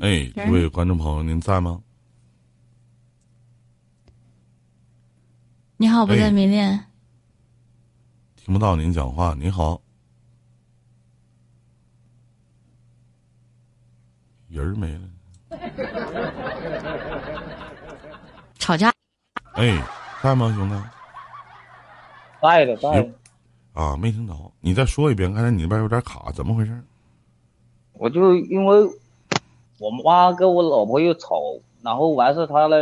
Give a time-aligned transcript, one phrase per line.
[0.00, 1.80] 哎，这位观众朋友，您在吗？
[5.76, 6.84] 你好，不在迷恋。
[8.34, 9.34] 听不到您讲话。
[9.38, 9.80] 你好，
[14.48, 15.08] 人儿没了。
[18.58, 18.92] 吵架。
[19.52, 19.80] 哎，
[20.22, 20.74] 在吗，兄弟？
[22.42, 23.12] 在的，在的。
[23.72, 24.34] 啊，没听着。
[24.60, 26.82] 你再说一遍，刚才你那边有点卡，怎么回事？
[27.92, 28.90] 我就因为
[29.78, 31.40] 我妈跟我老婆又吵，
[31.82, 32.76] 然后完事他呢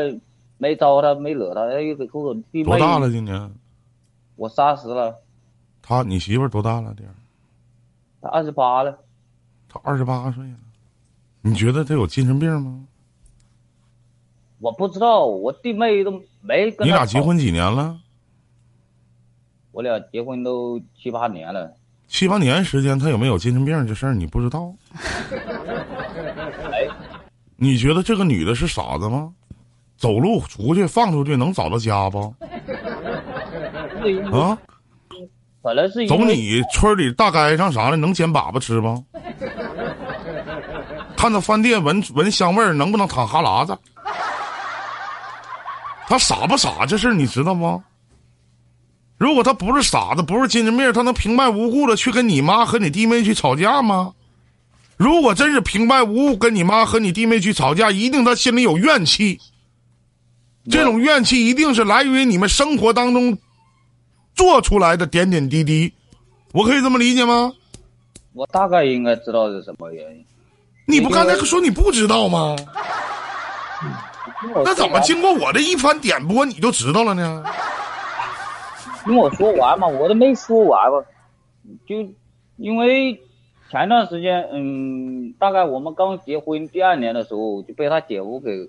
[0.58, 2.64] 没招她，没惹她，又给我弟妹。
[2.64, 3.10] 多大了？
[3.10, 3.52] 今年？
[4.36, 5.16] 我三十了。
[5.82, 6.94] 他，你媳妇多大了？
[6.94, 7.14] 点儿？
[8.22, 8.98] 他二十八了。
[9.68, 10.56] 他二十八岁了。
[11.42, 12.84] 你觉得他有精神病吗？
[14.60, 16.86] 我不知道，我弟妹都没跟。
[16.86, 17.98] 你俩结婚几年了？
[19.72, 21.74] 我俩结婚都七八年了。
[22.06, 24.72] 七八年时间，他有没有精神病这事儿你不知道？
[27.54, 29.30] 哎，你觉得这个女的是傻子吗？
[29.96, 32.34] 走路出去放出去能找到家不？
[34.32, 34.58] 啊？
[35.62, 39.02] 本来是走你村里大街上啥的，能捡粑粑吃不？
[41.16, 43.78] 看到饭店闻闻香味儿，能不能淌哈喇子？
[46.06, 46.84] 他傻不傻？
[46.84, 47.82] 这事儿你知道吗？
[49.16, 54.12] 如果他不是傻子，不是精神病，他能平白无故的去跟你妈和你弟妹去吵架吗？
[54.96, 59.40] 如果真是平白无故跟你妈和你弟妹去吵架，一定他心里有怨气。
[60.70, 63.36] 这种怨气一定是来源于你们生活当中
[64.34, 65.92] 做出来的点点滴滴。
[66.52, 67.52] 我可以这么理解吗？
[68.32, 70.24] 我大概应该知道是什么原因。
[70.86, 72.56] 你不刚才说你不知道吗？
[74.64, 77.44] 那怎么经过我的一番点拨，你就知道了呢？
[79.04, 81.02] 听我说完嘛，我都没说完嘛，
[81.86, 81.96] 就
[82.56, 83.18] 因为
[83.70, 88.68] 前段时间，嗯，大概我们刚结婚第二年的时候，就被他姐夫给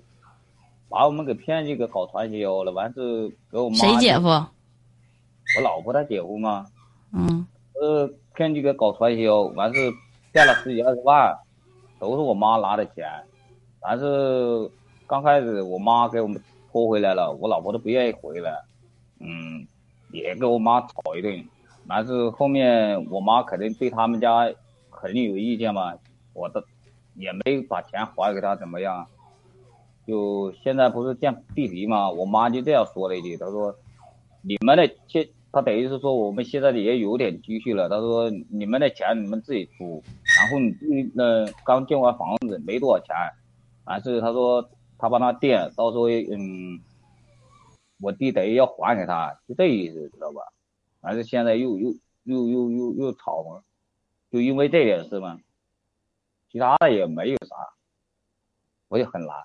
[0.88, 3.76] 把我们给骗去给搞传销了，完事给我妈。
[3.76, 4.26] 谁姐夫？
[4.28, 6.66] 我老婆她姐夫嘛。
[7.12, 7.46] 嗯。
[7.80, 9.92] 呃，骗去给搞传销，完事
[10.32, 11.36] 骗了十几二十万，
[11.98, 13.04] 都是我妈拿的钱，
[13.80, 14.70] 完是
[15.06, 16.42] 刚开始我妈给我们
[16.72, 18.52] 拖回来了，我老婆都不愿意回来，
[19.20, 19.66] 嗯。
[20.12, 21.44] 也跟我妈吵一顿，
[21.88, 24.48] 完是后面我妈肯定对他们家
[24.96, 25.94] 肯定有意见嘛，
[26.32, 26.64] 我的
[27.14, 29.06] 也没把钱还给他，怎么样？
[30.06, 33.76] 就现在不是见地皮嘛，我妈就这样说了一句，她说
[34.42, 40.02] ：“你们的现，她等于是说我们现在也有点积蓄了，她说你们的钱你们自己出，
[40.38, 43.14] 然后你那刚建完房子没多少钱，
[43.84, 44.68] 但是她说
[44.98, 46.80] 她帮他垫，到时候嗯。”
[47.98, 50.42] 我弟等于要还给他，就这意思，知道吧？
[51.00, 53.62] 反正现在又又又又又又吵嘛，
[54.30, 55.38] 就因为这点事嘛，
[56.50, 57.54] 其他的也没有啥，
[58.88, 59.36] 我也很难。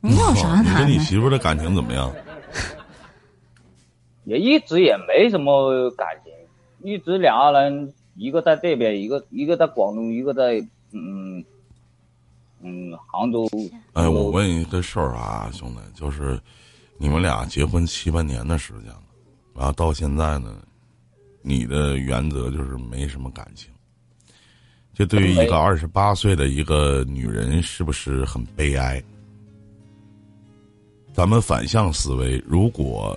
[0.00, 0.64] 你有啥难？
[0.64, 2.12] 你跟你媳妇的感情怎么样？
[4.24, 6.32] 也一直也没什么感情，
[6.82, 10.60] 一直两个人，一个在这边，一个一个在广东，一个在
[10.92, 11.44] 嗯
[12.60, 13.48] 嗯杭州。
[13.94, 16.40] 哎，我问一个事儿啊，兄弟，就是。
[17.00, 19.02] 你们俩结婚七八年的时间了，
[19.54, 20.60] 然后到现在呢，
[21.42, 23.70] 你的原则就是没什么感情。
[24.94, 29.02] 这对于一个二十八岁的一个女人，是不是很悲哀？
[31.12, 33.16] 咱们反向思维，如果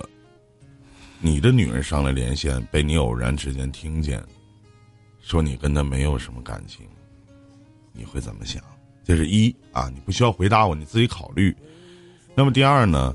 [1.20, 4.22] 你的女人上来连线，被你偶然之间听见，
[5.20, 6.86] 说你跟她没有什么感情，
[7.92, 8.62] 你会怎么想？
[9.04, 11.54] 这是一啊，你不需要回答我，你自己考虑。
[12.34, 13.14] 那么第二呢？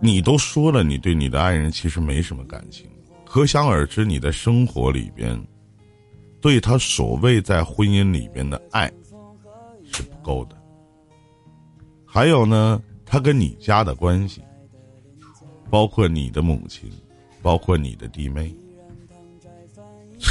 [0.00, 2.90] 你都说了，你对你的爱人其实没什么感情，
[3.32, 5.42] 可想而知，你的生活里边，
[6.38, 8.92] 对他所谓在婚姻里边的爱
[9.90, 10.56] 是不够的。
[12.04, 14.42] 还有呢，他跟你家的关系，
[15.70, 16.92] 包括你的母亲，
[17.40, 18.54] 包括你的弟妹，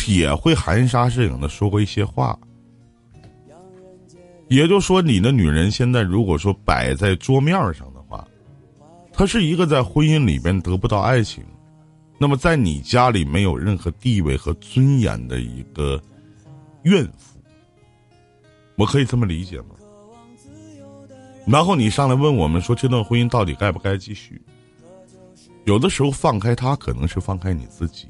[0.07, 2.37] 也会含沙射影的说过一些话。
[4.47, 8.27] 也就说，你的女人现在如果说摆在桌面上的话。
[9.11, 11.43] 她是一个在婚姻里边得不到爱情，
[12.21, 15.99] 那么在你家里没有任何地位和尊严的一个
[16.83, 17.39] 怨妇，
[18.75, 19.69] 我可以这么理解吗？
[21.47, 24.39] 然后你上来问我们说这段婚姻到底该不该继续？
[25.65, 28.07] 有的时候放开他可能是放开你自己。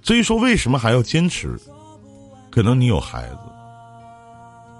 [0.00, 1.60] 至于说为什么还要坚持，
[2.50, 3.38] 可能你有孩子，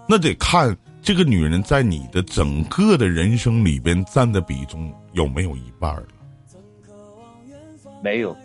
[0.08, 0.74] 那得看。
[1.02, 6.06] 这个女人在你的整个的人生里边占的比重有没有一半了？
[8.02, 8.36] 没有，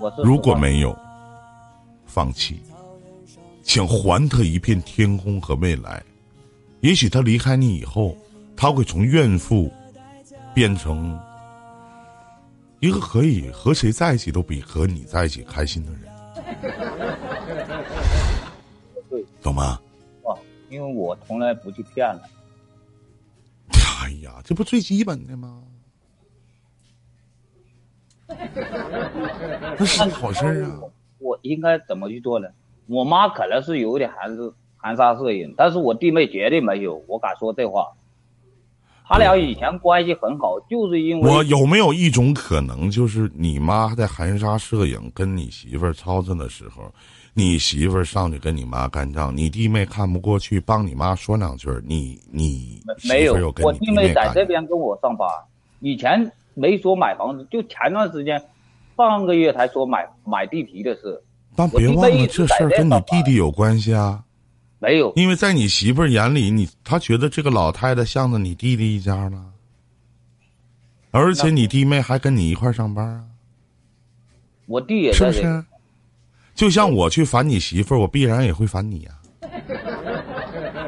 [0.00, 0.96] 我如果没有，
[2.06, 2.60] 放弃，
[3.62, 6.02] 请还他一片天空和未来。
[6.80, 8.16] 也许他离开你以后，
[8.56, 9.70] 他会从怨妇
[10.54, 11.20] 变成
[12.80, 16.02] 一个可以和谁在一起都比和你在一起开心的人，
[19.10, 19.78] 对，懂吗？
[20.24, 20.32] 啊，
[20.70, 22.20] 因为我从来不去骗人。
[24.00, 25.62] 哎呀，这不最基本的吗？
[29.78, 30.80] 那是好事啊！
[31.18, 32.48] 我应该怎么去做呢？
[32.86, 37.86] 我妈可能是有点含是含沙射影，但是我弟妹绝对没有，我敢说这话。
[39.06, 46.92] 他俩以前关系很好，就是因为我有没有一种可能，就是你妈在含沙射影跟你媳妇儿吵吵的时候，
[47.32, 55.26] 你媳妇儿上去跟你妈干仗，你弟妹看不过去，帮你妈说两句，你你没没有我弟妹在这边跟我上班，
[55.80, 58.42] 以前没说买房子，就前段时间，
[58.96, 61.22] 上个月才说买买地皮的事，
[61.54, 64.24] 但别忘了这事儿跟你弟弟有关系啊，
[64.80, 65.12] 没有。
[65.14, 69.44] 因为在你媳妇儿眼里，你她觉得这个老太太向着你弟弟一家了，
[71.12, 73.24] 而且你弟妹还跟你一块儿上班啊。
[74.66, 75.64] 我弟也是不是？
[76.54, 79.12] 就像我去烦你媳妇儿，我必然也会烦你呀、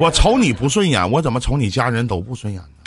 [0.01, 2.80] 我瞅你不顺眼，我怎么瞅你家人都不顺眼呢？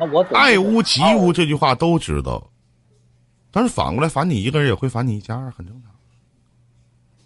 [0.00, 2.50] 那我总爱屋及乌这句话都知道，
[3.50, 5.90] 但是反过来烦你一个人也会烦你一家，很正常。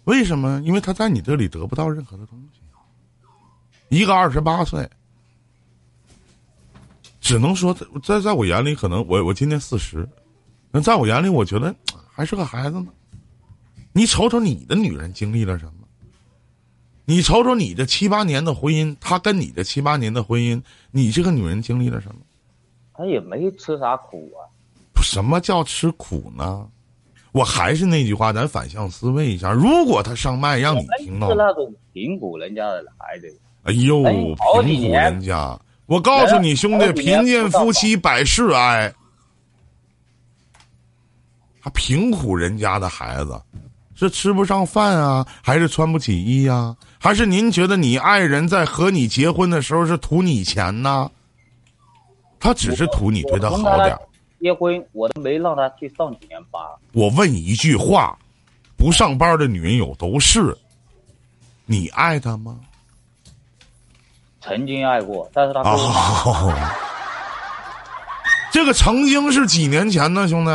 [0.03, 0.61] 为什么？
[0.65, 2.59] 因为他在你这里得不到任何的东西。
[3.87, 4.89] 一个二十八岁，
[7.21, 10.07] 只能说在在在我眼里，可能我我今年四十，
[10.71, 11.73] 那在我眼里，我觉得
[12.11, 12.87] 还是个孩子呢。
[13.93, 15.87] 你瞅瞅你的女人经历了什么？
[17.05, 20.61] 你瞅瞅你这七八年的婚姻，她跟你的七八年的婚姻，
[20.91, 22.21] 你这个女人经历了什么？
[22.97, 24.45] 他也没吃啥苦啊。
[25.01, 26.67] 什么叫吃苦呢？
[27.31, 33.27] 我还是那句话，咱反向思维一下，如果他上麦让你听到是，那种贫苦人家的孩子，
[33.63, 34.01] 哎呦，
[34.63, 38.93] 贫苦人家，我告诉你兄弟，贫贱夫妻百事哀，
[41.59, 43.37] 还贫苦人家的孩子，
[43.95, 51.11] 是吃不上饭啊，还是穿不起衣啊、还是您觉得你爱人在和你结婚的时候是图你钱呢？
[52.39, 53.97] 他只是图你对他好点。
[54.39, 56.61] 结婚我都没让他去上几年班。
[56.93, 58.17] 我问你一句话：
[58.77, 60.55] 不上班的女人有都是，
[61.65, 62.59] 你爱他吗？
[64.41, 65.63] 曾经爱过，但是他
[68.51, 70.51] 这个曾经是几年前呢，兄弟。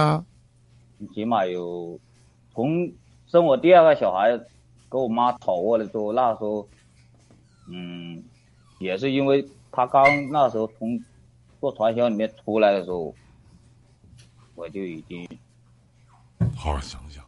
[1.15, 1.99] 起码有
[2.55, 2.89] 从
[3.27, 4.39] 生我第二个小孩
[4.89, 6.69] 跟我妈吵过的时候，那时候，
[7.69, 8.23] 嗯，
[8.79, 11.01] 也是因为他刚那时候从
[11.61, 13.15] 做传销里面出来的时候，
[14.55, 15.29] 我就已经
[16.57, 17.23] 好好想想，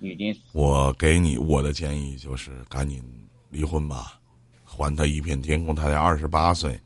[0.00, 3.02] 已经我给你我的建议就是赶紧
[3.50, 4.18] 离婚吧，
[4.64, 5.74] 还他一片天空。
[5.74, 6.80] 他才二十八岁，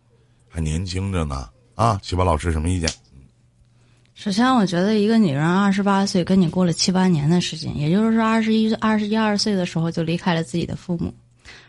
[0.48, 1.48] 还年轻着呢。
[1.74, 2.88] 啊，七八老师什么意见？
[4.14, 11.12] 首先，我觉得一个女人二十八岁跟你过了七八年的时间，也就是说二十一、二十一二岁的时候就离开了自己的父母，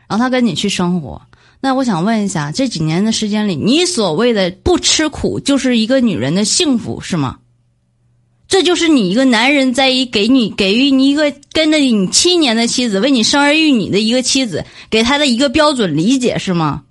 [0.07, 1.21] 然后她跟你去生活。
[1.65, 7.37] 那我想问一下，这几年的时间里，你所谓的不吃苦，就是一个女人的幸福，是吗？
[8.49, 16.83] 这就是你一个男人在一给你给予你一个跟着你七年的妻子，为你生儿育女的一个妻子，给她的一个标准理解是吗？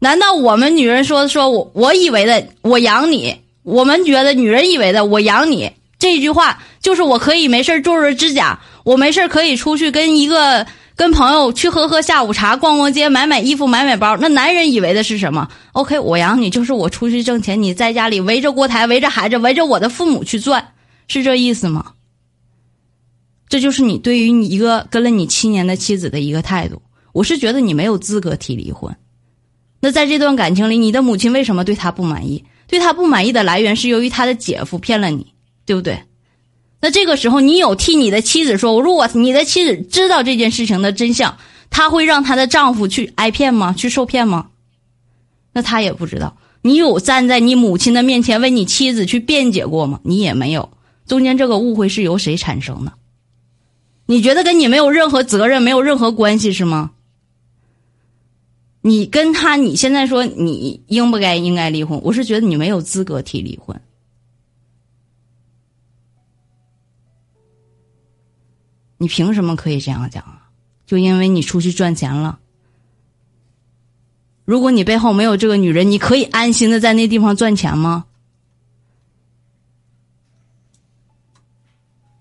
[0.00, 10.66] 难道我们女人说说我我以为的我养你，我们觉得女人以为的我养你这句话，就是我可以没事儿做做指甲，我没事儿可以出去跟一个
[10.96, 14.16] 跟朋友去喝喝下午茶、逛逛街、买买衣服、买买包。
[14.16, 20.72] 那男人以为的是什么？OK，我养你就是我出去挣钱，你在家里围着锅台、围着孩子、围着我的父母去转，
[21.06, 21.92] 是这意思吗？
[23.48, 26.80] 这就是你对于你一个跟了你七年的妻子的一个态度。
[27.12, 28.96] 我是觉得你没有资格提离婚。
[29.80, 32.44] 那在这段感情里，你的母亲为什么对他不满意？
[32.66, 35.34] 对他不满意的来源是由于他的姐夫骗了你，
[35.66, 36.02] 对不对？
[36.80, 41.38] 那这个时候，你有替你的妻子说，如果你的妻子知道这件事情的真相，
[41.70, 43.74] 她会让她的丈夫去挨骗吗？
[43.76, 44.48] 去受骗吗？
[45.52, 46.36] 那她也不知道。
[46.62, 50.00] 你有站在你母亲的面前为你妻子去辩解过吗？
[50.02, 50.68] 你也没有。
[51.06, 52.92] 中间这个误会是由谁产生的？
[54.06, 56.90] 你觉得跟你没有任何责任，没有任何关系是吗？
[58.82, 63.80] 你跟他，你现在说你应不该应该离婚，我是觉得你没有资格提离婚。
[68.98, 70.50] 你凭什么可以这样讲啊？
[70.86, 72.38] 就因为你出去赚钱了？
[74.44, 78.06] 如果你背后没有这个女人，你可以安心的在那地方赚钱吗？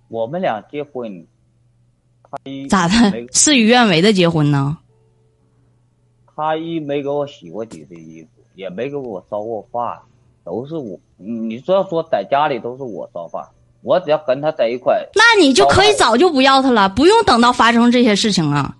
[0.07, 1.27] 我们俩结婚，
[2.23, 2.93] 他一咋的？
[3.31, 4.79] 事与愿违的结婚呢？
[6.35, 9.99] 他一没给我洗过几次衣服，也没给我烧过饭，
[10.43, 10.99] 都是我。
[11.17, 13.47] 你说要说在家里都是我烧饭，
[13.85, 18.75] 我只要跟他在一块，那你就可以早就不要他了，不用等到发生这些事情啊。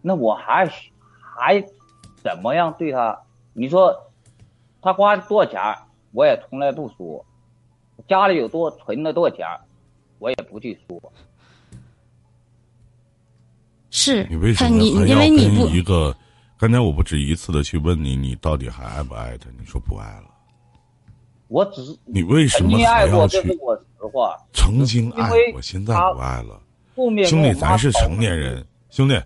[0.00, 0.66] 那我还
[1.36, 1.62] 还
[2.22, 3.20] 怎么样对他？
[3.52, 3.94] 你说
[4.80, 5.60] 他花多少钱，
[6.12, 7.22] 我也从来不说；
[8.08, 9.46] 家里有多存了多少钱，
[10.18, 10.98] 我也不去说。
[13.90, 16.16] 是你为什么你要因为你不跟一个？
[16.56, 19.50] 刚才我不止一次的去问你，你到底还爱不爱他？
[19.58, 20.37] 你说不爱了。
[21.48, 23.58] 我只是你为什么还要去？
[23.60, 24.36] 我实话。
[24.52, 26.62] 曾经爱因为过，现在不爱了。
[26.94, 29.20] 兄弟，咱是成年人，兄弟，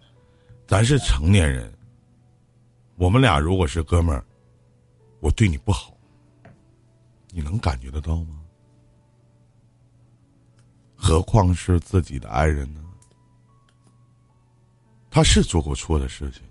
[0.67, 1.73] 咱是成年人。
[2.97, 4.25] 我们俩如果是哥们儿，
[5.21, 5.97] 我对你不好，
[7.31, 8.41] 你能感觉得到吗？
[10.95, 12.81] 何况是自己的爱人呢？
[15.11, 16.43] 他是做过错的事情，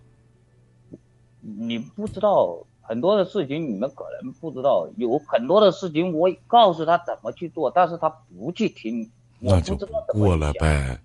[1.39, 2.59] 你不知道
[2.91, 9.77] 很多的事情，你们可能不知道，有很多的事情我告诉他怎么去做，但是他不去听，我那就
[10.09, 10.51] 过了。
[10.59, 10.99] 呗，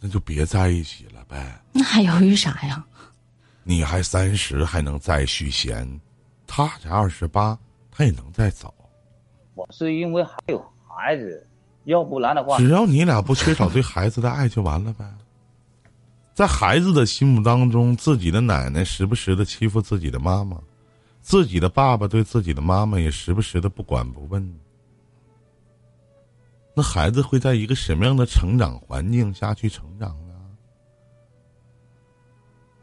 [0.00, 1.62] 那就别在一起了呗。
[1.70, 2.84] 那还犹豫啥呀？
[3.62, 5.88] 你还三十，还能再续弦，
[6.44, 7.56] 他才二十八，
[7.88, 8.74] 他也能再找。
[9.54, 11.46] 我是因为还有孩子，
[11.84, 15.04] 要不然的话，只要你俩不缺少对孩子的爱就完了呗。
[16.34, 20.56] 在孩子的心目当中，自己的奶奶时不时的欺负自己的妈妈，
[21.20, 24.60] 自己的爸爸对自己的妈妈也时不时的不管不问。
[26.74, 30.34] 那孩子会在一个什么样的成长环境下去成长呢？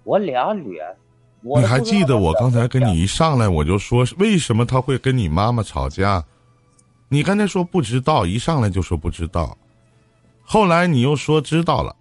[0.03, 0.95] 我俩女儿，
[1.41, 6.23] 我你还记得我刚才跟你一上来我就说，为什么他会跟你妈妈吵架？
[7.07, 9.57] 你刚才说不知道，一上来就说不知道，
[10.43, 11.95] 后来你又说知道了。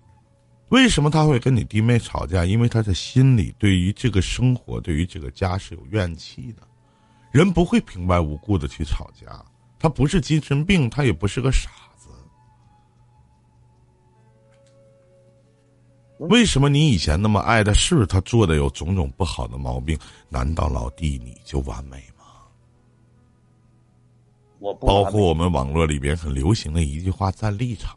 [0.74, 2.44] 为什么他会跟你弟妹吵架？
[2.44, 6.66] 因为他的心里对于这个生活、对于这个家是有怨气的。
[7.30, 9.40] 人不会平白无故的去吵架，
[9.78, 12.08] 他不是精神病，他也不是个傻子。
[16.18, 17.72] 为什么你以前那么爱他？
[17.72, 19.96] 是不是他做的有种种不好的毛病？
[20.28, 22.24] 难道老弟你就完美吗？
[24.58, 27.96] 我包括我们网络里边很流行的一句话“站立场”，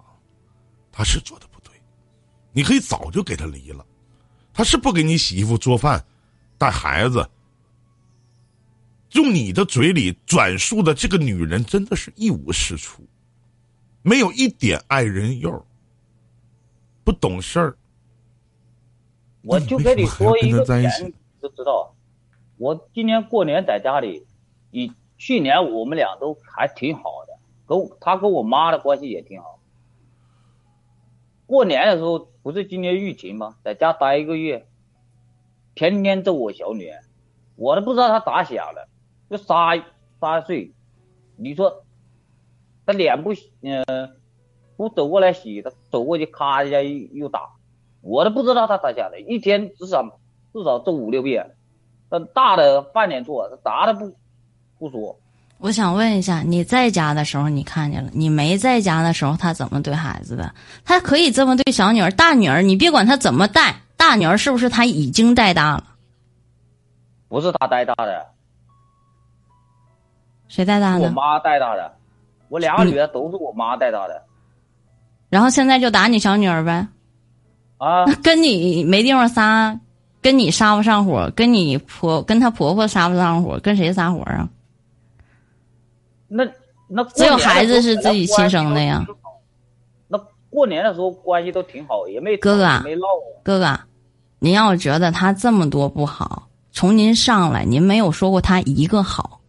[0.94, 1.57] 他是做的不对，
[2.58, 3.86] 你可以早就给他离了。
[4.52, 6.04] 他是不给你洗衣服、做饭、
[6.58, 7.30] 带孩子，
[9.12, 13.04] 用你的嘴里转述的这个女人真的是一无是处，
[14.02, 15.64] 没有一点爱人忧，
[17.04, 17.78] 不懂事儿。
[19.44, 21.94] 我就跟你说一个在一起，你就知道，
[22.58, 24.26] 我今年过年在家里，
[24.72, 27.38] 以去年我们俩都还挺好的，
[27.68, 29.57] 跟我他跟我妈的关系也挺好。
[31.48, 33.56] 过年的时候不是今年疫情吗？
[33.64, 34.68] 在家待一个月，
[35.74, 37.00] 天天揍我小女儿，
[37.56, 38.88] 我都不知道他咋想的，
[39.30, 39.74] 就撒
[40.20, 40.74] 撒睡。
[41.38, 41.84] 你说
[42.86, 43.86] 他脸不洗嗯、
[44.76, 47.56] 不走过来洗，他走过去咔一下又又打，
[48.02, 50.20] 我都不知道他咋想的，一天至少
[50.54, 51.56] 至少揍五六遍，
[52.10, 54.16] 但大的犯点错，啥都不
[54.78, 55.20] 不说。
[55.60, 60.54] 我想问一下，你在家的时候你看见了，你没在家的时候他怎么对孩子的？
[60.86, 65.84] 他可以这么对小女儿、大女儿，你别管他怎么带，大女儿是不是他已经带大了？
[67.28, 68.28] 不是他带大的，
[70.48, 71.06] 谁带大的？
[71.06, 71.92] 我妈带大的，
[72.50, 74.24] 我两个女儿都是我妈带大的
[75.30, 76.88] 然后现在就打你小女儿呗？
[77.80, 78.06] 啊。
[78.24, 79.78] 跟你没地方撒，
[80.22, 84.48] 跟你撒不上火，跟你婆跟她婆婆撒不上火，跟谁撒火啊？
[86.28, 86.44] 那
[86.90, 89.06] 那只有孩子是自己亲生的呀。
[90.08, 90.18] 那
[90.50, 93.06] 过年的时候关系都挺好，也没哥哥没闹。
[93.44, 93.80] 哥哥，
[94.40, 99.40] 您要觉得他这么多不好，从您上来，您没有说过他一个好，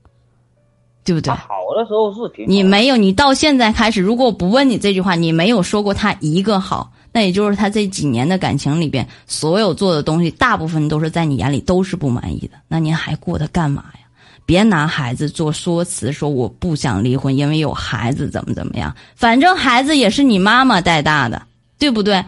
[1.05, 1.33] 对不对？
[1.33, 2.49] 好的时候是挺好。
[2.49, 12.59] 你没有，你到现在开始，如果我不问你这句话，你没有说过他一个好，那也就是他这几年的感情里边，所有做的东西，大部分都是在你眼里都是不满意的。
[12.67, 14.08] 那您还过得干嘛呀？
[14.49, 18.97] 别拿孩子做说辞，说我不想离婚，因为有孩子怎么怎么样。
[19.15, 21.47] 反正孩子也是你妈妈带大的，
[21.79, 22.25] 对不对？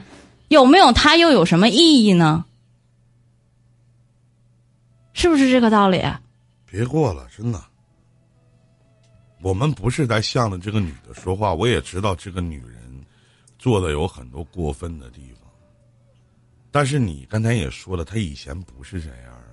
[0.49, 2.45] 有没有他又有什么意义呢？
[5.15, 6.05] 是不是这个道理？
[6.67, 7.59] 别过了，真的。
[9.41, 13.03] 我们不是在向着这个女的说话，我也知道这个女人
[13.59, 15.51] 做的有很多过分的地方，
[16.71, 19.50] 但是你刚才也说了，她以前不是这样啊。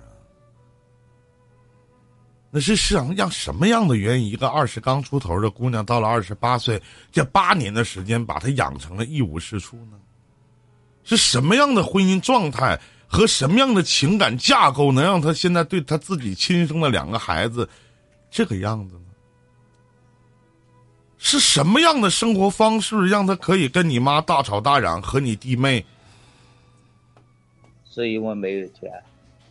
[2.50, 4.26] 那是想让什么样的原因？
[4.28, 9.98] 一个二十刚出头的姑娘，到了二十八岁，这八年的时间，把她养成了一无是处呢？
[11.04, 17.68] 是什么样的婚姻状态和什么样的情感架构，能让她现在对她自己亲生的两个孩子
[18.30, 19.02] 这个样子呢？
[21.18, 25.84] 是什么样的生活方式让她可以跟你妈大吵大嚷，和你弟妹？
[27.90, 28.90] 是因为没有钱，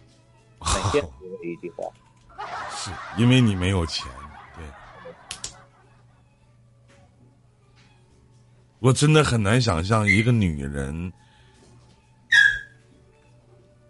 [0.58, 1.08] 很现实
[1.42, 1.84] 的一句话。
[3.17, 4.06] 因为你没有钱，
[4.56, 4.63] 对。
[8.79, 11.12] 我真的很难想象一个女人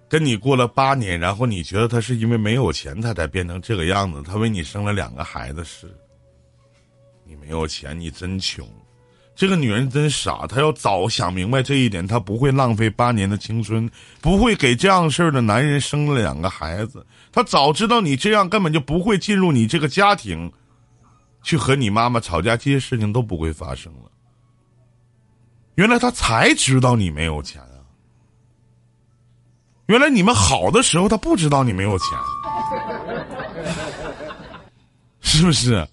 [0.09, 4.23] 跟你过了八年，然后你觉得她是因为没有钱，她才变成这个样子。
[4.23, 5.93] 她为你生了两个孩子，是。
[7.25, 8.65] 你没有钱，你真穷。
[9.37, 13.87] 这个女人真傻，她要早想明白这一点，她不会浪费八年的青春，
[14.19, 17.05] 不会给这样事儿的男人生了两个孩子。
[17.31, 20.51] 她早知道你这样，根本就不会进入你这个家庭，
[21.43, 24.09] 去和你妈妈吵架，这些事情都不会发生了。
[25.75, 27.77] 原来她才知道你没有钱啊！
[29.85, 32.09] 原来你们好的时候，她不知道你没有钱，
[35.21, 35.87] 是不是？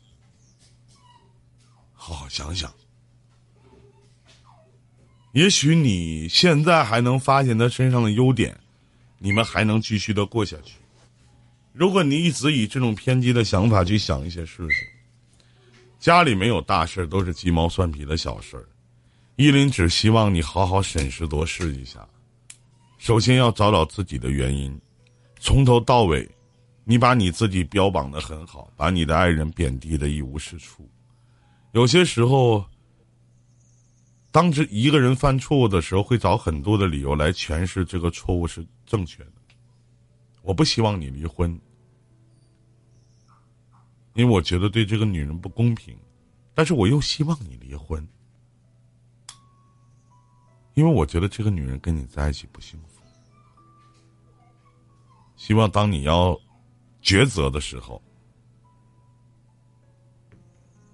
[1.92, 2.72] 好好想想。
[5.34, 8.56] 也许你现在还能发现他身上的优点，
[9.18, 10.74] 你们还能继续的过下去。
[11.72, 14.76] 如果你一直以这种偏激的想法去想一些事情，
[15.98, 18.64] 家里没有大事都是鸡毛蒜皮的小事儿。
[19.34, 22.06] 依林只希望你好好审时度势一下，
[22.96, 24.80] 首先要找找自己的原因，
[25.40, 26.30] 从头到尾，
[26.84, 30.88] 你把你自己标榜的很好，把你的爱人贬低的一无是处，
[31.72, 32.64] 有些时候。
[34.34, 39.32] 当时一个人犯错误的时候，会找很多的理由来诠释这个错误是正确的。
[40.42, 41.56] 我不希望你离婚，
[44.14, 45.96] 因为我觉得对这个女人不公平，
[46.52, 48.04] 但是我又希望你离婚，
[50.74, 53.00] 因为我觉得这个女人跟你在一起不幸福。
[55.36, 56.36] 希望当你要
[57.00, 58.02] 抉择的时候，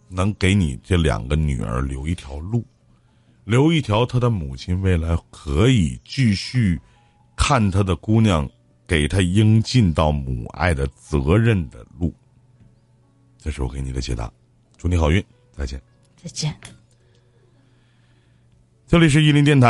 [0.09, 2.63] 能给你这两个女儿留一条路。
[3.51, 6.81] 留一条他的母亲未来可以继续
[7.37, 8.49] 看他的姑娘，
[8.87, 12.15] 给他应尽到母爱的责任的路。
[13.39, 14.33] 这是我给你的解答，
[14.79, 15.83] 祝你好运，再见，
[16.17, 16.55] 再见。
[18.87, 19.69] 这里是伊林电台。